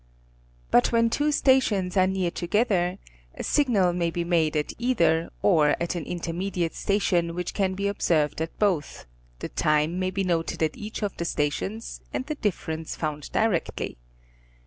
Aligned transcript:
But 0.71 0.91
when 0.91 1.11
two 1.11 1.31
stations 1.31 1.95
are 1.95 2.07
near 2.07 2.31
together 2.31 2.97
a 3.35 3.43
signal 3.43 3.93
may 3.93 4.09
be 4.09 4.23
made 4.23 4.57
at 4.57 4.73
either 4.79 5.29
or 5.43 5.75
at 5.79 5.93
an 5.93 6.05
intermediate 6.05 6.73
station, 6.73 7.35
which 7.35 7.53
can 7.53 7.75
be 7.75 7.87
observed 7.87 8.41
at 8.41 8.57
both, 8.57 9.05
the 9.41 9.49
time 9.49 9.99
may 9.99 10.09
be 10.09 10.23
noted 10.23 10.63
at 10.63 10.75
each 10.75 11.03
of 11.03 11.15
the 11.17 11.25
stations 11.25 12.01
and 12.11 12.25
the 12.25 12.33
difference 12.33 12.95
found 12.95 13.31
directly. 13.31 13.99